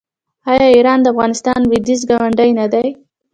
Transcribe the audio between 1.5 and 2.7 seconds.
لویدیځ ګاونډی نه